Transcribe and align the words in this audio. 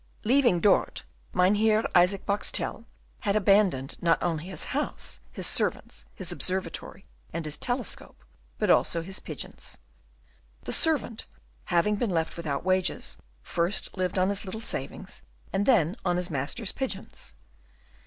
Leaving 0.23 0.59
Dort, 0.59 1.03
Mynheer 1.31 1.83
Isaac 1.93 2.25
Boxtel 2.25 2.85
had 3.19 3.35
abandoned, 3.35 3.97
not 4.01 4.17
only 4.23 4.45
his 4.45 4.63
house, 4.73 5.19
his 5.31 5.45
servants, 5.45 6.07
his 6.15 6.31
observatory, 6.31 7.05
and 7.31 7.45
his 7.45 7.55
telescope, 7.55 8.25
but 8.57 8.71
also 8.71 9.03
his 9.03 9.19
pigeons. 9.19 9.77
The 10.63 10.73
servant, 10.73 11.27
having 11.65 11.97
been 11.97 12.09
left 12.09 12.35
without 12.35 12.65
wages, 12.65 13.17
first 13.43 13.95
lived 13.95 14.17
on 14.17 14.29
his 14.29 14.43
little 14.43 14.59
savings, 14.59 15.21
and 15.53 15.67
then 15.67 15.95
on 16.03 16.17
his 16.17 16.31
master's 16.31 16.71
pigeons. 16.71 17.35